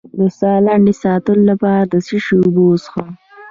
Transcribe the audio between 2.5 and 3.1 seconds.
وڅښم؟